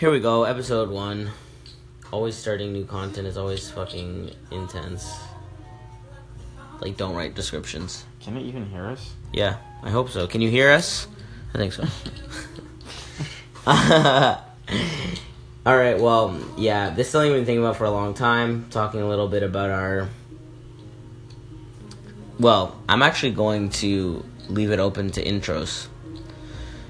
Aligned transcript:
Here 0.00 0.10
we 0.10 0.18
go, 0.18 0.44
episode 0.44 0.88
one. 0.88 1.30
Always 2.10 2.34
starting 2.34 2.72
new 2.72 2.86
content 2.86 3.26
is 3.26 3.36
always 3.36 3.70
fucking 3.70 4.30
intense. 4.50 5.14
Like, 6.80 6.96
don't 6.96 7.14
write 7.14 7.34
descriptions. 7.34 8.06
Can 8.18 8.38
it 8.38 8.44
even 8.44 8.64
hear 8.64 8.86
us? 8.86 9.12
Yeah, 9.30 9.58
I 9.82 9.90
hope 9.90 10.08
so. 10.08 10.26
Can 10.26 10.40
you 10.40 10.48
hear 10.48 10.70
us? 10.70 11.06
I 11.52 11.58
think 11.58 11.74
so. 11.74 11.84
All 15.66 15.76
right, 15.76 16.00
well, 16.00 16.34
yeah, 16.56 16.88
this 16.88 17.08
is 17.08 17.12
something 17.12 17.32
we've 17.32 17.40
been 17.40 17.44
thinking 17.44 17.62
about 17.62 17.76
for 17.76 17.84
a 17.84 17.90
long 17.90 18.14
time. 18.14 18.70
Talking 18.70 19.02
a 19.02 19.06
little 19.06 19.28
bit 19.28 19.42
about 19.42 19.68
our. 19.68 20.08
Well, 22.38 22.80
I'm 22.88 23.02
actually 23.02 23.32
going 23.32 23.68
to 23.84 24.24
leave 24.48 24.70
it 24.70 24.78
open 24.78 25.10
to 25.10 25.22
intros. 25.22 25.88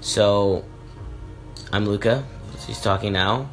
So, 0.00 0.64
I'm 1.72 1.84
Luca. 1.84 2.24
He's 2.66 2.80
talking 2.80 3.12
now. 3.12 3.50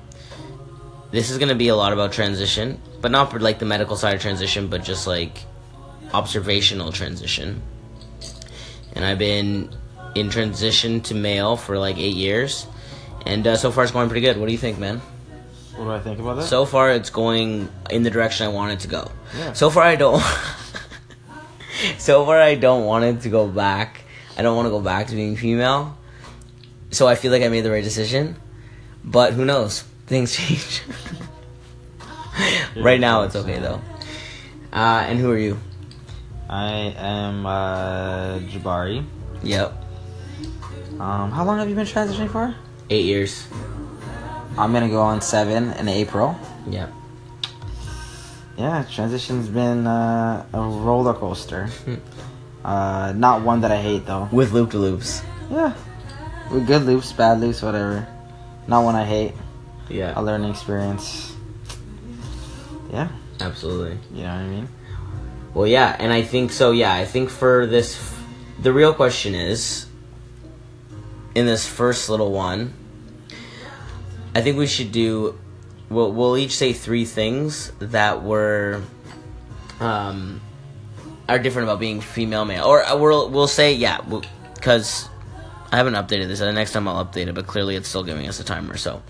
This 1.12 1.32
is 1.32 1.38
going 1.38 1.50
to 1.50 1.56
be 1.56 1.70
a 1.70 1.76
lot 1.76 1.92
about 1.92 2.12
transition, 2.12 2.80
but 3.02 3.12
not 3.12 3.32
for 3.32 3.40
like 3.40 3.60
the 3.60 3.66
medical 3.66 3.96
side 3.96 4.16
of 4.16 4.22
transition, 4.22 4.68
but 4.68 4.84
just 4.84 5.08
like 5.08 5.40
observational 6.14 6.92
transition. 6.92 7.62
And 8.94 9.06
I've 9.06 9.18
been 9.18 9.76
in 10.16 10.30
transition 10.30 11.02
to 11.02 11.16
male 11.16 11.58
for 11.58 11.78
like 11.78 11.98
eight 11.98 12.16
years, 12.16 12.68
and 13.26 13.46
uh, 13.46 13.58
so 13.58 13.72
far 13.72 13.84
it's 13.84 13.94
going 13.94 14.10
pretty 14.10 14.26
good. 14.26 14.38
What 14.38 14.48
do 14.48 14.52
you 14.52 14.58
think, 14.58 14.78
man? 14.78 15.02
What 15.76 15.86
do 15.86 15.92
I 15.92 16.00
think 16.00 16.20
about 16.20 16.36
that? 16.36 16.44
So 16.44 16.66
far 16.66 16.92
it's 16.92 17.10
going 17.10 17.70
in 17.90 18.04
the 18.04 18.10
direction 18.10 18.46
I 18.46 18.50
want 18.50 18.74
it 18.74 18.80
to 18.82 18.88
go. 18.88 19.12
Yeah. 19.38 19.54
So 19.54 19.70
far 19.70 19.84
I 19.84 19.96
don't. 19.96 20.22
so 21.98 22.26
far 22.26 22.40
I 22.40 22.56
don't 22.56 22.86
want 22.86 23.06
it 23.06 23.22
to 23.22 23.30
go 23.30 23.48
back. 23.48 24.02
I 24.38 24.42
don't 24.42 24.56
want 24.56 24.66
to 24.66 24.72
go 24.72 24.82
back 24.82 25.08
to 25.08 25.16
being 25.16 25.36
female. 25.36 25.98
So 26.92 27.08
I 27.08 27.16
feel 27.16 27.32
like 27.32 27.44
I 27.44 27.50
made 27.50 27.62
the 27.62 27.72
right 27.72 27.84
decision, 27.84 28.36
but 29.04 29.34
who 29.34 29.46
knows? 29.46 29.84
Things 30.08 30.36
change. 30.36 30.82
right 32.78 33.00
now 33.00 33.24
it's 33.24 33.36
okay 33.36 33.60
though. 33.60 33.82
Uh, 34.72 35.04
and 35.08 35.20
who 35.20 35.32
are 35.32 35.38
you? 35.38 35.58
I 36.50 36.94
am 36.98 37.46
uh, 37.46 38.40
Jabari. 38.40 39.06
Yep, 39.44 39.72
Um, 41.00 41.32
how 41.32 41.46
long 41.46 41.60
have 41.60 41.70
you 41.70 41.76
been 41.76 41.86
transitioning 41.86 42.30
for? 42.30 42.54
eight 42.90 43.06
years. 43.06 43.48
I'm 44.58 44.74
gonna 44.74 44.90
go 44.90 45.02
on 45.02 45.22
seven 45.22 45.72
in 45.74 45.88
April. 45.88 46.36
Yep. 46.68 46.92
Yeah, 48.58 48.84
transition's 48.92 49.48
been 49.48 49.88
uh, 49.88 50.46
a 50.54 50.60
roller 50.60 51.14
coaster. 51.14 51.70
Uh, 52.62 53.14
not 53.16 53.42
one 53.42 53.62
that 53.62 53.72
I 53.72 53.78
hate 53.82 54.06
though. 54.06 54.28
With 54.34 54.52
loop 54.52 54.72
to 54.72 54.78
loops. 54.78 55.22
Yeah, 55.50 55.74
with 56.52 56.68
good 56.68 56.84
loops, 56.84 57.14
bad 57.14 57.40
loops, 57.40 57.62
whatever. 57.62 58.06
Not 58.70 58.84
one 58.84 58.96
I 58.96 59.04
hate. 59.04 59.34
Yeah. 59.90 60.14
A 60.16 60.22
learning 60.22 60.52
experience. 60.52 61.36
Yeah, 62.92 63.08
absolutely. 63.40 63.98
you 64.14 64.22
know 64.24 64.30
what 64.30 64.42
I 64.42 64.48
mean. 64.48 64.70
Well, 65.56 65.66
yeah, 65.66 65.96
and 65.98 66.14
I 66.14 66.22
think 66.22 66.52
so. 66.52 66.70
Yeah, 66.70 66.94
I 66.94 67.06
think 67.06 67.32
for 67.32 67.66
this, 67.66 68.16
the 68.62 68.72
real 68.72 68.94
question 68.94 69.34
is, 69.34 69.88
in 71.34 71.48
this 71.48 71.68
first 71.68 72.10
little 72.10 72.32
one, 72.32 72.76
I 74.36 74.42
think 74.42 74.58
we 74.58 74.68
should 74.68 74.92
do. 74.92 75.40
We'll 75.90 76.12
we'll 76.12 76.38
each 76.38 76.56
say 76.56 76.72
three 76.72 77.06
things 77.06 77.72
that 77.80 78.22
were, 78.22 78.84
um, 79.80 80.42
are 81.28 81.40
different 81.40 81.68
about 81.68 81.80
being 81.80 82.02
female 82.02 82.46
male, 82.46 82.66
or 82.66 82.84
uh, 82.86 82.96
we'll 82.96 83.30
we'll 83.30 83.48
say 83.48 83.74
yeah, 83.74 84.02
because 84.54 85.10
I 85.72 85.78
haven't 85.78 85.94
updated 85.94 86.28
this. 86.28 86.40
The 86.40 86.52
next 86.52 86.72
time 86.72 86.88
I'll 86.88 87.06
update 87.06 87.28
it, 87.28 87.36
but 87.36 87.48
clearly 87.48 87.76
it's 87.76 87.88
still 87.88 88.04
giving 88.04 88.28
us 88.28 88.40
a 88.40 88.44
timer. 88.44 88.78
So 88.78 89.04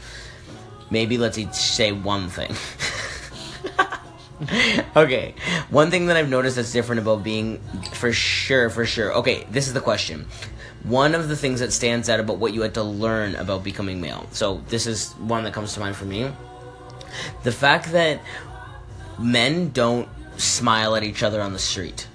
maybe 0.89 1.17
let's 1.17 1.37
each 1.37 1.53
say 1.53 1.91
one 1.91 2.29
thing. 2.29 2.55
okay, 4.95 5.35
one 5.69 5.91
thing 5.91 6.07
that 6.07 6.17
I've 6.17 6.29
noticed 6.29 6.55
that's 6.55 6.71
different 6.71 7.01
about 7.01 7.23
being, 7.23 7.59
for 7.93 8.11
sure, 8.11 8.69
for 8.69 8.85
sure. 8.85 9.13
Okay, 9.15 9.45
this 9.49 9.67
is 9.67 9.73
the 9.73 9.81
question. 9.81 10.27
One 10.83 11.15
of 11.15 11.27
the 11.29 11.35
things 11.35 11.59
that 11.59 11.73
stands 11.73 12.09
out 12.09 12.19
about 12.19 12.37
what 12.37 12.53
you 12.53 12.61
had 12.61 12.73
to 12.75 12.83
learn 12.83 13.35
about 13.35 13.63
becoming 13.63 13.99
male. 13.99 14.27
So 14.31 14.61
this 14.69 14.87
is 14.87 15.13
one 15.13 15.43
that 15.43 15.53
comes 15.53 15.73
to 15.73 15.79
mind 15.79 15.95
for 15.95 16.05
me. 16.05 16.31
The 17.43 17.51
fact 17.51 17.91
that 17.91 18.21
men 19.17 19.71
don't 19.71 20.07
smile 20.37 20.95
at 20.95 21.03
each 21.03 21.23
other 21.23 21.41
on 21.41 21.53
the 21.53 21.59
street. 21.59 22.07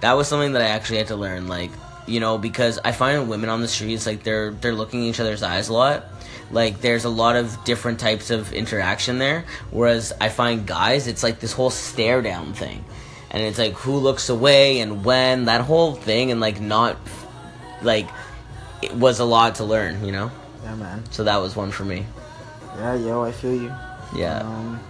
That 0.00 0.12
was 0.12 0.28
something 0.28 0.52
that 0.52 0.62
I 0.62 0.66
actually 0.66 0.98
had 0.98 1.06
to 1.08 1.16
learn. 1.16 1.48
Like, 1.48 1.70
you 2.06 2.20
know, 2.20 2.38
because 2.38 2.78
I 2.84 2.92
find 2.92 3.28
women 3.28 3.50
on 3.50 3.60
the 3.60 3.68
streets 3.68 4.06
like 4.06 4.22
they're 4.22 4.50
they're 4.52 4.74
looking 4.74 5.02
each 5.02 5.20
other's 5.20 5.42
eyes 5.42 5.68
a 5.68 5.72
lot. 5.72 6.04
Like 6.50 6.80
there's 6.80 7.04
a 7.04 7.08
lot 7.08 7.34
of 7.36 7.64
different 7.64 7.98
types 7.98 8.30
of 8.30 8.52
interaction 8.52 9.18
there. 9.18 9.44
Whereas 9.70 10.12
I 10.20 10.28
find 10.28 10.66
guys, 10.66 11.06
it's 11.08 11.22
like 11.22 11.40
this 11.40 11.52
whole 11.52 11.70
stare 11.70 12.22
down 12.22 12.54
thing. 12.54 12.84
And 13.32 13.42
it's 13.42 13.58
like 13.58 13.72
who 13.72 13.96
looks 13.96 14.28
away 14.28 14.78
and 14.80 15.04
when, 15.04 15.46
that 15.46 15.62
whole 15.62 15.94
thing 15.94 16.30
and 16.30 16.40
like 16.40 16.60
not 16.60 16.96
like 17.82 18.08
it 18.82 18.94
was 18.94 19.18
a 19.18 19.24
lot 19.24 19.56
to 19.56 19.64
learn, 19.64 20.04
you 20.04 20.12
know? 20.12 20.30
Yeah, 20.62 20.74
man. 20.76 21.02
So 21.10 21.24
that 21.24 21.38
was 21.38 21.56
one 21.56 21.72
for 21.72 21.84
me. 21.84 22.06
Yeah, 22.76 22.94
yo, 22.94 23.22
I 23.24 23.32
feel 23.32 23.54
you. 23.54 23.72
Yeah. 24.14 24.38
Um, 24.40 24.80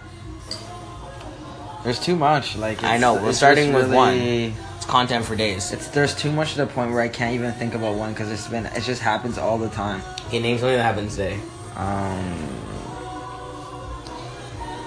there's 1.84 1.98
too 2.00 2.16
much. 2.16 2.56
Like 2.56 2.83
I 2.83 2.98
know, 2.98 3.15
we're 3.15 3.33
starting 3.33 3.72
with 3.72 3.93
one. 3.93 4.15
really- 4.15 4.47
It's 4.48 4.56
content 4.86 5.24
for 5.24 5.36
days. 5.36 5.72
It's 5.72 5.88
there's 5.88 6.14
too 6.14 6.30
much 6.32 6.52
to 6.52 6.58
the 6.58 6.66
point 6.66 6.92
where 6.92 7.00
I 7.02 7.08
can't 7.08 7.34
even 7.34 7.52
think 7.52 7.74
about 7.74 7.97
one 7.97 8.12
because 8.12 8.30
it's 8.30 8.48
been 8.48 8.66
it 8.66 8.82
just 8.82 9.02
happens 9.02 9.38
all 9.38 9.58
the 9.58 9.69
time. 9.70 10.02
Okay, 10.26 10.38
name 10.41 10.58
something 10.58 10.76
that 10.76 10.82
happened 10.82 11.10
today. 11.10 11.38
Um, 11.76 12.48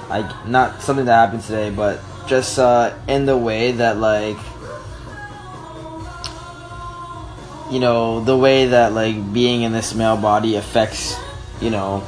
like 0.10 0.48
not 0.48 0.82
something 0.82 1.06
that 1.06 1.26
happened 1.26 1.44
today, 1.44 1.70
but 1.70 2.00
just 2.28 2.58
uh, 2.60 2.94
in 3.08 3.26
the 3.26 3.38
way 3.38 3.72
that 3.74 3.98
like 3.98 4.38
you 7.72 7.80
know 7.80 8.24
the 8.24 8.36
way 8.36 8.66
that 8.68 8.94
like 8.94 9.34
being 9.34 9.62
in 9.62 9.72
this 9.72 9.94
male 9.94 10.18
body 10.18 10.56
affects 10.56 11.16
you 11.62 11.70
know 11.70 12.04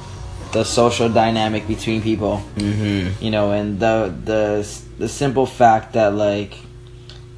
the 0.54 0.64
social 0.64 1.08
dynamic 1.08 1.68
between 1.68 2.02
people 2.02 2.42
Mm-hmm. 2.56 3.24
you 3.24 3.32
know 3.32 3.52
and 3.52 3.80
the 3.80 4.14
the 4.26 4.68
the 4.98 5.08
simple 5.08 5.46
fact 5.46 5.94
that 5.94 6.14
like 6.16 6.58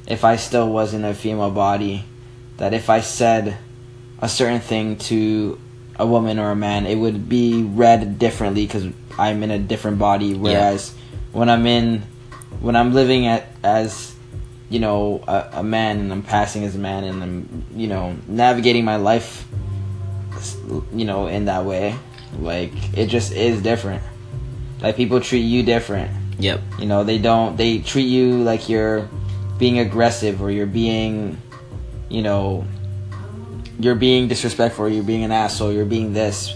if 0.06 0.24
i 0.24 0.36
still 0.36 0.68
was 0.68 0.94
in 0.94 1.04
a 1.04 1.14
female 1.14 1.50
body 1.50 2.04
that 2.56 2.74
if 2.74 2.90
i 2.90 3.00
said 3.00 3.56
a 4.20 4.28
certain 4.28 4.60
thing 4.60 4.96
to 4.96 5.58
a 5.96 6.06
woman 6.06 6.38
or 6.38 6.50
a 6.50 6.56
man 6.56 6.86
it 6.86 6.96
would 6.96 7.28
be 7.28 7.62
read 7.62 8.18
differently 8.18 8.66
because 8.66 8.86
i'm 9.18 9.42
in 9.42 9.50
a 9.50 9.58
different 9.58 9.98
body. 9.98 10.34
Whereas 10.34 10.94
when 11.32 11.48
i'm 11.48 11.66
in 11.66 12.02
when 12.60 12.74
i'm 12.74 12.92
living 12.94 13.26
at 13.26 13.46
as 13.62 14.14
you 14.68 14.80
know 14.80 15.22
a, 15.28 15.50
a 15.54 15.62
man 15.62 16.00
and 16.00 16.12
i'm 16.12 16.22
passing 16.22 16.64
as 16.64 16.74
a 16.74 16.78
man 16.78 17.04
and 17.04 17.22
i'm 17.22 17.64
you 17.76 17.86
know 17.86 18.16
navigating 18.26 18.84
my 18.84 18.96
life 18.96 19.46
you 20.92 21.04
know 21.04 21.28
in 21.28 21.44
that 21.44 21.64
way 21.64 21.96
like 22.40 22.72
it 22.96 23.06
just 23.06 23.32
is 23.32 23.62
different. 23.62 24.02
Like 24.80 24.96
people 24.96 25.20
treat 25.20 25.40
you 25.40 25.62
different. 25.62 26.10
Yep. 26.36 26.60
you 26.80 26.86
know 26.86 27.04
they 27.04 27.18
don't 27.18 27.56
they 27.56 27.78
treat 27.78 28.06
you 28.06 28.42
like 28.42 28.68
you're 28.68 29.08
being 29.58 29.78
aggressive 29.78 30.42
or 30.42 30.50
you're 30.50 30.66
being 30.66 31.40
you 32.08 32.22
know 32.22 32.64
you're 33.78 33.94
being 33.94 34.28
disrespectful 34.28 34.86
or 34.86 34.88
you're 34.88 35.04
being 35.04 35.24
an 35.24 35.32
asshole 35.32 35.72
you're 35.72 35.84
being 35.84 36.12
this. 36.12 36.54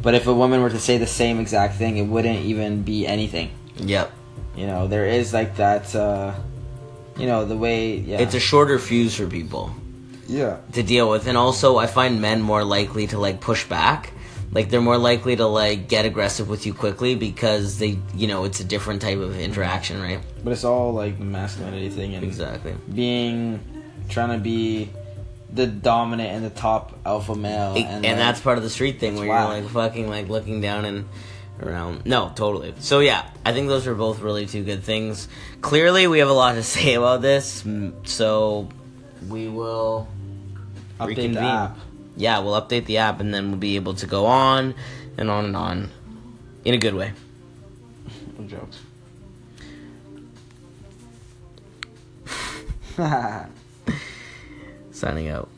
But 0.00 0.14
if 0.14 0.28
a 0.28 0.34
woman 0.34 0.62
were 0.62 0.70
to 0.70 0.78
say 0.78 0.98
the 0.98 1.06
same 1.06 1.40
exact 1.40 1.74
thing 1.74 1.96
it 1.98 2.06
wouldn't 2.06 2.44
even 2.44 2.82
be 2.82 3.06
anything. 3.06 3.50
Yep. 3.76 4.12
you 4.56 4.66
know 4.66 4.88
there 4.88 5.06
is 5.06 5.32
like 5.32 5.56
that 5.56 5.94
uh 5.94 6.34
you 7.16 7.26
know 7.26 7.44
the 7.44 7.56
way 7.56 7.96
yeah. 7.96 8.18
It's 8.18 8.34
a 8.34 8.40
shorter 8.40 8.78
fuse 8.78 9.16
for 9.16 9.26
people 9.26 9.74
yeah. 10.28 10.58
to 10.72 10.82
deal 10.82 11.10
with, 11.10 11.26
and 11.26 11.36
also 11.36 11.78
I 11.78 11.86
find 11.86 12.20
men 12.20 12.40
more 12.40 12.62
likely 12.62 13.06
to 13.08 13.18
like 13.18 13.40
push 13.40 13.64
back. 13.64 14.12
Like 14.50 14.70
they're 14.70 14.80
more 14.80 14.96
likely 14.98 15.36
to 15.36 15.46
like 15.46 15.88
get 15.88 16.06
aggressive 16.06 16.48
with 16.48 16.64
you 16.66 16.72
quickly 16.74 17.14
because 17.14 17.78
they, 17.78 17.98
you 18.14 18.26
know, 18.26 18.44
it's 18.44 18.60
a 18.60 18.64
different 18.64 19.02
type 19.02 19.18
of 19.18 19.38
interaction, 19.38 20.00
right? 20.00 20.20
but 20.42 20.52
it's 20.52 20.64
all 20.64 20.92
like 20.92 21.18
the 21.18 21.24
masculinity 21.24 21.90
thing 21.90 22.14
and 22.14 22.24
Exactly. 22.24 22.74
being 22.94 23.60
trying 24.08 24.30
to 24.30 24.38
be 24.42 24.88
the 25.52 25.66
dominant 25.66 26.30
and 26.30 26.44
the 26.44 26.50
top 26.50 26.98
alpha 27.04 27.34
male 27.34 27.74
and, 27.76 28.04
like, 28.04 28.16
that's 28.16 28.40
part 28.40 28.56
of 28.58 28.64
the 28.64 28.70
street 28.70 29.00
thing 29.00 29.16
where 29.16 29.26
you're 29.26 29.34
like 29.44 29.68
fucking 29.68 30.08
like 30.08 30.28
looking 30.28 30.60
down 30.60 30.84
and 30.84 31.06
around. 31.62 32.06
No, 32.06 32.32
totally. 32.34 32.72
So 32.78 33.00
yeah, 33.00 33.28
I 33.44 33.52
think 33.52 33.68
those 33.68 33.86
are 33.86 33.94
both 33.94 34.20
really 34.20 34.46
two 34.46 34.62
good 34.64 34.82
things. 34.84 35.26
Clearly, 35.60 36.06
we 36.06 36.20
have 36.20 36.28
a 36.28 36.32
lot 36.32 36.52
to 36.54 36.62
say 36.76 36.94
about 36.94 37.20
this, 37.20 37.64
so 38.04 38.68
we 39.28 39.48
will 39.48 40.06
update 41.00 41.06
reconvene. 41.08 41.32
the 41.34 41.40
app 41.40 41.78
Yeah, 42.18 42.40
we'll 42.40 42.60
update 42.60 42.86
the 42.86 42.98
app 42.98 43.20
and 43.20 43.32
then 43.32 43.50
we'll 43.50 43.60
be 43.60 43.76
able 43.76 43.94
to 43.94 44.06
go 44.06 44.26
on 44.26 44.74
and 45.16 45.30
on 45.30 45.44
and 45.44 45.56
on 45.56 45.90
in 46.64 46.74
a 46.74 46.78
good 46.78 46.94
way. 46.94 47.12
No 48.36 48.44
jokes. 48.44 48.80
Signing 54.90 55.28
out. 55.28 55.48